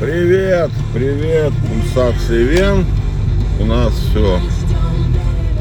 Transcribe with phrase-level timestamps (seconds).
[0.00, 2.86] Привет, привет, пульсации вен.
[3.58, 4.38] У нас все.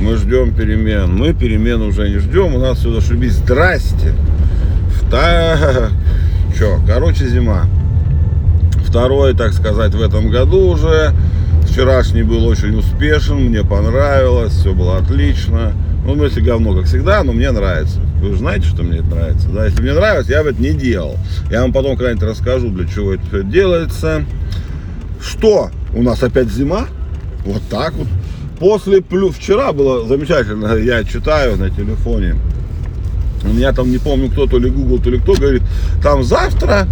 [0.00, 1.14] Мы ждем перемен.
[1.14, 2.54] Мы перемен уже не ждем.
[2.54, 3.34] У нас все зашибись.
[3.34, 4.14] Здрасте.
[4.88, 5.90] Вта...
[6.58, 7.66] Че, короче, зима.
[8.86, 11.12] Второй, так сказать, в этом году уже.
[11.68, 15.74] Вчерашний был очень успешен, мне понравилось, все было отлично.
[16.04, 18.00] Ну, если говно, как всегда, но мне нравится.
[18.20, 19.48] Вы же знаете, что мне это нравится.
[19.48, 19.66] Да?
[19.66, 21.16] Если мне нравится, я бы это не делал.
[21.50, 24.24] Я вам потом когда-нибудь расскажу, для чего это все делается.
[25.20, 25.70] Что?
[25.94, 26.86] У нас опять зима?
[27.44, 28.08] Вот так вот.
[28.58, 29.36] После плюс...
[29.36, 32.36] Вчера было замечательно, я читаю на телефоне.
[33.44, 35.62] У меня там, не помню, кто, то ли Google, то ли кто, говорит,
[36.02, 36.86] там завтра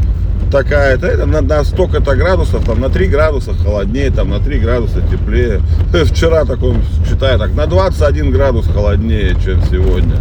[0.50, 5.02] такая-то, это на, на столько-то градусов, там на 3 градуса холоднее, там на 3 градуса
[5.02, 5.60] теплее.
[6.04, 6.74] Вчера такой,
[7.09, 10.16] читаю так, на 21 градус холоднее, чем сегодня.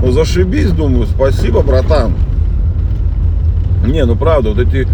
[0.00, 2.14] Ну зашибись, думаю, спасибо, братан.
[3.86, 4.88] Не, ну правда, вот эти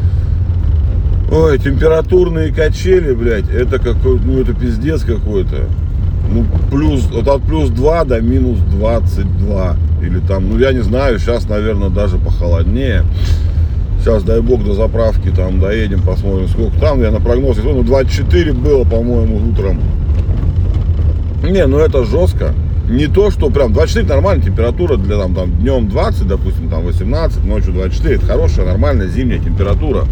[1.32, 5.68] Ой, температурные качели, блядь, это какой, ну это пиздец какой-то.
[6.28, 9.76] Ну, плюс, вот от плюс 2 до минус 22.
[10.02, 13.04] Или там, ну я не знаю, сейчас, наверное, даже похолоднее.
[14.00, 17.02] Сейчас, дай бог, до заправки там доедем, посмотрим, сколько там.
[17.02, 19.78] Я на прогнозе, ну, 24 было, по-моему, утром.
[21.42, 22.54] Не, ну это жестко.
[22.88, 27.44] Не то, что прям 24 нормальная температура для там, там днем 20, допустим, там 18,
[27.44, 28.16] ночью 24.
[28.16, 30.06] Это хорошая, нормальная зимняя температура.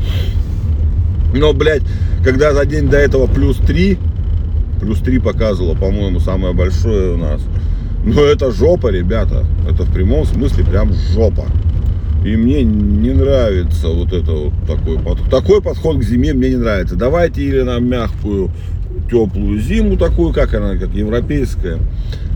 [1.34, 1.82] Но, блядь,
[2.22, 3.98] когда за день до этого плюс 3,
[4.80, 7.40] плюс 3 показывало, по-моему, самое большое у нас.
[8.04, 9.44] Ну, это жопа, ребята.
[9.68, 11.46] Это в прямом смысле прям жопа.
[12.24, 15.30] И мне не нравится вот это вот такой подход.
[15.30, 16.96] Такой подход к зиме мне не нравится.
[16.96, 18.50] Давайте или нам мягкую,
[19.10, 21.78] теплую зиму такую, как она, как европейская.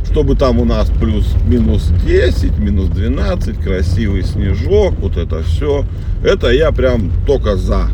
[0.05, 5.85] Чтобы там у нас плюс минус 10, минус 12, красивый снежок, вот это все.
[6.23, 7.89] Это я прям только за.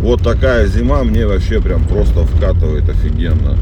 [0.00, 3.58] Вот такая зима мне вообще прям просто вкатывает офигенно.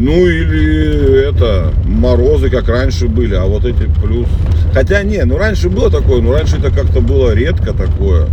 [0.00, 4.28] Ну или это морозы, как раньше были, а вот эти плюс.
[4.72, 8.28] Хотя не, ну раньше было такое, но раньше это как-то было редко такое.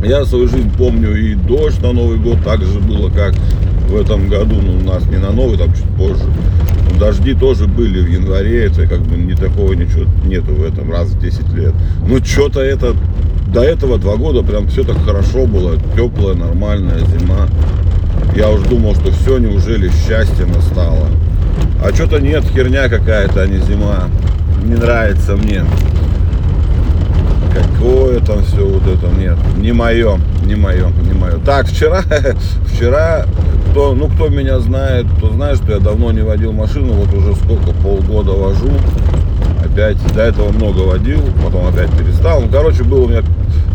[0.00, 3.34] Я свою жизнь помню и дождь на Новый год так же было, как
[3.88, 6.22] в этом году, ну у нас не на Новый, там чуть позже.
[7.00, 11.08] Дожди тоже были в январе, это как бы не такого ничего нету в этом раз
[11.08, 11.74] в 10 лет.
[12.06, 12.94] Ну что-то это,
[13.52, 17.48] до этого два года прям все так хорошо было, теплая, нормальная зима.
[18.38, 21.08] Я уж думал, что все, неужели счастье настало.
[21.82, 24.04] А что-то нет, херня какая-то, а не зима.
[24.62, 25.64] Не нравится мне.
[27.52, 29.36] Какое там все вот это, нет.
[29.56, 31.38] Не мое, не мое, не мое.
[31.44, 32.04] Так, вчера,
[32.72, 33.26] вчера,
[33.72, 37.34] кто, ну кто меня знает, кто знает, что я давно не водил машину, вот уже
[37.34, 38.70] сколько, полгода вожу.
[39.64, 42.42] Опять, до этого много водил, потом опять перестал.
[42.42, 43.22] Ну, короче, был у меня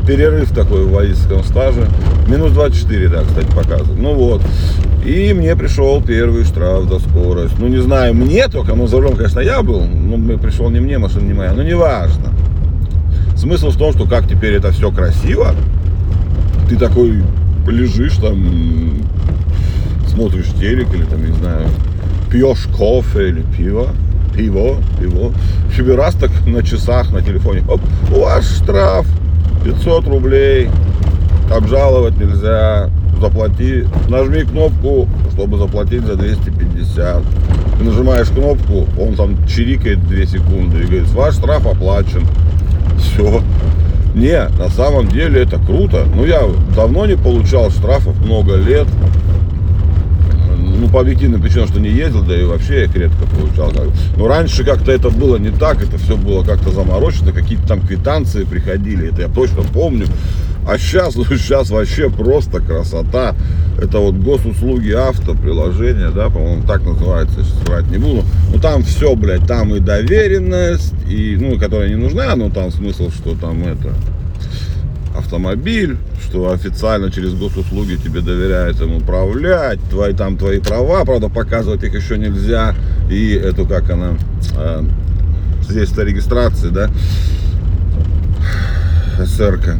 [0.05, 1.87] перерыв такой в водительском стаже.
[2.27, 3.99] Минус 24, да, кстати, показывает.
[3.99, 4.41] Ну вот.
[5.05, 7.55] И мне пришел первый штраф за скорость.
[7.59, 9.83] Ну, не знаю, мне только, но за рулем, конечно, я был.
[9.85, 11.53] Ну, пришел не мне, машина не моя.
[11.53, 12.33] Но не важно.
[13.35, 15.53] Смысл в том, что как теперь это все красиво.
[16.69, 17.21] Ты такой
[17.67, 19.03] лежишь там,
[20.07, 21.67] смотришь телек или там, не знаю,
[22.31, 23.89] пьешь кофе или пиво
[24.35, 25.31] пиво, пиво.
[25.75, 27.63] Себе раз так на часах, на телефоне.
[27.67, 27.81] Оп,
[28.15, 29.05] у вас штраф
[29.63, 30.69] 500 рублей,
[31.51, 37.23] обжаловать нельзя, заплати, нажми кнопку, чтобы заплатить за 250.
[37.77, 42.25] Ты нажимаешь кнопку, он там чирикает 2 секунды и говорит, ваш штраф оплачен.
[42.97, 43.41] Все.
[44.15, 46.05] Не, на самом деле это круто.
[46.15, 46.41] Ну, я
[46.75, 48.87] давно не получал штрафов, много лет.
[50.93, 53.73] Ну, по объективным причинам, что не ездил, да и вообще их редко получал.
[54.15, 58.43] Но раньше как-то это было не так, это все было как-то заморочено, какие-то там квитанции
[58.43, 60.05] приходили, это я точно помню.
[60.67, 63.35] А сейчас, ну, сейчас вообще просто красота.
[63.81, 68.23] Это вот госуслуги авто, приложение, да, по-моему, так называется, сейчас врать не буду.
[68.53, 73.09] Ну, там все, блядь, там и доверенность, и, ну, которая не нужна, но там смысл,
[73.09, 73.93] что там это,
[75.15, 81.83] автомобиль, что официально через госуслуги тебе доверяют им управлять, твои там твои права, правда показывать
[81.83, 82.75] их еще нельзя,
[83.09, 84.17] и эту как она,
[84.57, 84.83] э,
[85.69, 86.89] здесь то регистрация, да,
[89.25, 89.75] СРК.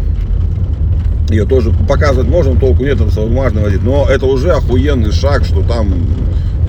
[1.29, 5.63] Ее тоже показывать можно, толку нет, это бумажно водить, но это уже охуенный шаг, что
[5.63, 5.93] там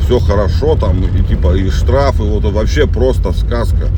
[0.04, 3.88] все хорошо, там и типа и штрафы, вот вообще просто сказка.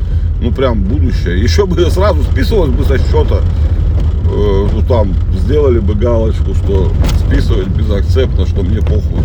[0.41, 1.41] Ну прям будущее.
[1.41, 3.41] Еще бы сразу списывалось бы со счета
[4.37, 6.91] ну, там сделали бы галочку, что
[7.25, 9.23] списывать безакцептно, что мне похуй.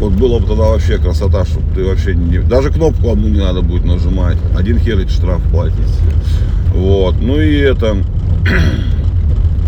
[0.00, 2.38] Вот было бы тогда вообще красота, чтобы ты вообще не...
[2.38, 4.36] Даже кнопку одну не надо будет нажимать.
[4.56, 5.76] Один хер эти штраф платить.
[6.74, 7.16] Вот.
[7.20, 7.96] Ну и это...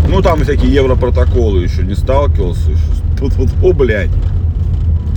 [0.06, 2.70] Ну, там всякие европротоколы еще не сталкивался.
[3.19, 4.10] Тут вот, о, блядь.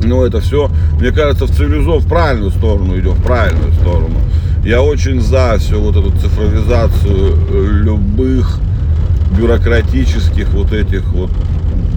[0.02, 4.16] Ну, это все, мне кажется, в цивилизов в правильную сторону идем, в правильную сторону.
[4.64, 8.60] Я очень за всю вот эту цифровизацию э, любых
[9.32, 11.32] бюрократических вот этих вот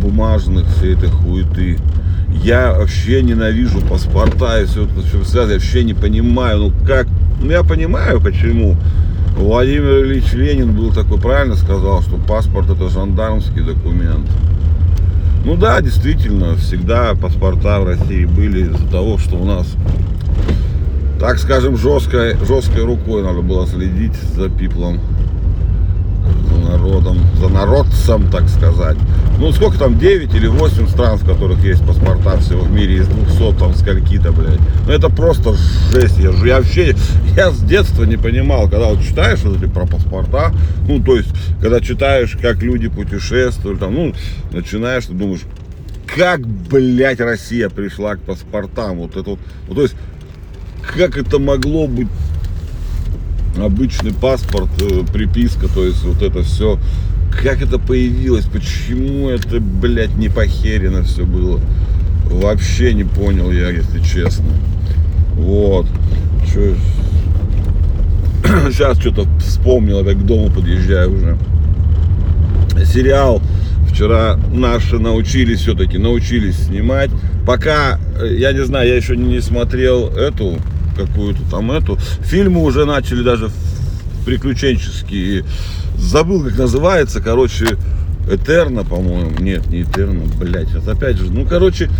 [0.02, 1.78] бумажных всей этой хуеты.
[2.42, 5.52] Я вообще ненавижу паспорта и все это все связано.
[5.52, 7.06] Я вообще не понимаю, ну как,
[7.40, 8.76] ну я понимаю почему.
[9.36, 14.28] Владимир Ильич Ленин был такой, правильно сказал, что паспорт это жандармский документ.
[15.44, 19.66] Ну да, действительно, всегда паспорта в России были из-за того, что у нас,
[21.18, 25.00] так скажем, жесткой, жесткой рукой надо было следить за пиплом
[26.70, 28.96] народом, за народцем, так сказать.
[29.38, 33.08] Ну, сколько там, 9 или 8 стран, в которых есть паспорта всего в мире, из
[33.08, 34.60] 200 там скольки-то, блядь.
[34.86, 35.54] Ну, это просто
[35.92, 36.18] жесть.
[36.18, 36.94] Я, я вообще,
[37.36, 40.52] я с детства не понимал, когда вот читаешь вот эти про паспорта,
[40.86, 41.30] ну, то есть,
[41.60, 44.14] когда читаешь, как люди путешествуют, там, ну,
[44.52, 45.42] начинаешь, ты думаешь,
[46.06, 49.38] как, блядь, Россия пришла к паспортам, вот это вот,
[49.68, 49.94] вот то есть,
[50.96, 52.08] как это могло быть
[53.56, 56.78] обычный паспорт, э, приписка, то есть вот это все.
[57.42, 61.60] Как это появилось, почему это, блядь, не похерено все было.
[62.24, 64.46] Вообще не понял я, если честно.
[65.34, 65.86] Вот.
[66.52, 66.74] Че...
[68.72, 71.38] Сейчас что-то вспомнил, опять к дому подъезжаю уже.
[72.84, 73.42] Сериал
[73.88, 77.10] вчера наши научились все-таки, научились снимать.
[77.46, 80.58] Пока, э, я не знаю, я еще не смотрел эту
[81.06, 81.96] какую-то там эту.
[82.22, 83.50] Фильмы уже начали даже
[84.24, 85.44] приключенческие.
[85.96, 87.76] Забыл, как называется, короче,
[88.30, 89.32] Этерна, по-моему.
[89.38, 90.74] Нет, не Этерна, блядь.
[90.74, 91.90] Это опять же, ну, короче,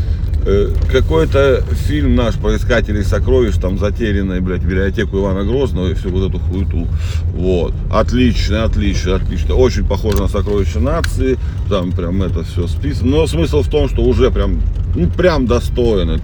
[0.47, 6.11] э, какой-то фильм наш про искателей сокровищ, там, затерянный, блядь, библиотеку Ивана Грозного и всю
[6.11, 6.87] вот эту хуету.
[7.35, 7.75] Вот.
[7.93, 9.55] Отлично, отлично, отлично.
[9.55, 11.39] Очень похоже на сокровища нации.
[11.69, 13.11] Там прям это все списано.
[13.11, 14.63] Но смысл в том, что уже прям,
[14.95, 16.21] ну, прям достойно.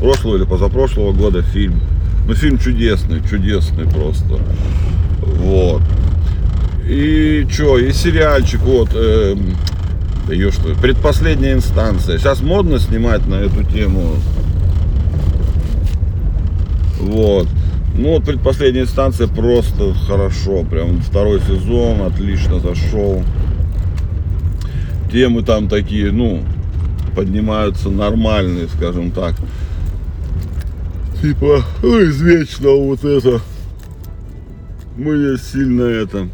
[0.00, 1.80] Прошлого или позапрошлого года фильм.
[2.26, 4.38] Ну, фильм чудесный, чудесный просто.
[5.22, 5.82] Вот.
[6.88, 9.36] И что, и сериальчик, вот, э,
[10.28, 12.18] ее что, предпоследняя инстанция.
[12.18, 14.16] Сейчас модно снимать на эту тему.
[16.98, 17.48] Вот.
[17.96, 20.64] Ну, вот предпоследняя инстанция просто хорошо.
[20.64, 23.22] Прям второй сезон отлично зашел.
[25.12, 26.42] Темы там такие, ну,
[27.14, 29.34] поднимаются нормальные, скажем так
[31.22, 33.40] типа, ой, извечно вот это.
[34.96, 36.28] Мне сильно это.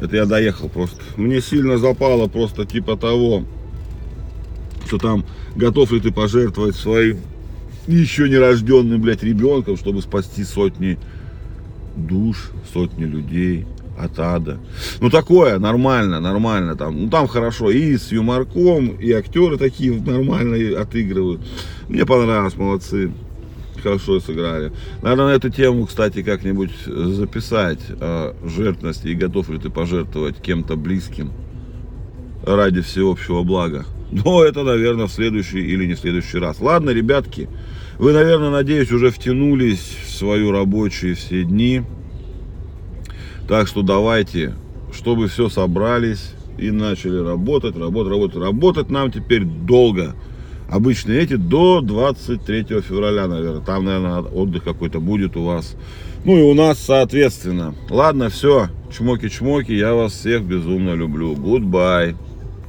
[0.00, 1.00] Это я доехал просто.
[1.16, 3.44] Мне сильно запало просто типа того,
[4.86, 5.24] что там
[5.56, 7.18] готов ли ты пожертвовать своим
[7.88, 10.98] еще нерожденным, блядь, ребенком, чтобы спасти сотни
[11.96, 13.66] душ, сотни людей
[13.98, 14.58] от ада.
[15.00, 17.04] Ну такое, нормально, нормально там.
[17.04, 21.40] Ну там хорошо и с юморком, и актеры такие нормально отыгрывают.
[21.88, 23.10] Мне понравилось, молодцы
[23.80, 24.72] хорошо сыграли.
[25.02, 30.76] Надо на эту тему, кстати, как-нибудь записать о жертвности и готов ли ты пожертвовать кем-то
[30.76, 31.32] близким
[32.44, 33.84] ради всеобщего блага.
[34.10, 36.60] Но это, наверное, в следующий или не в следующий раз.
[36.60, 37.48] Ладно, ребятки,
[37.98, 41.82] вы, наверное, надеюсь, уже втянулись в свою рабочие все дни.
[43.48, 44.54] Так что давайте,
[44.92, 48.36] чтобы все собрались и начали работать, работать, работать.
[48.36, 50.14] Работать нам теперь долго
[50.68, 53.60] обычно эти до 23 февраля, наверное.
[53.60, 55.76] Там, наверное, отдых какой-то будет у вас.
[56.24, 57.74] Ну и у нас, соответственно.
[57.90, 58.68] Ладно, все.
[58.90, 59.72] Чмоки-чмоки.
[59.72, 61.34] Я вас всех безумно люблю.
[61.34, 62.16] Goodbye.